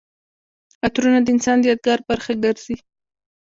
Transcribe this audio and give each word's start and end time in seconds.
عطرونه 0.85 1.19
د 1.23 1.27
انسان 1.35 1.57
د 1.59 1.63
یادګار 1.71 1.99
برخه 2.09 2.31
ګرځي. 2.43 2.75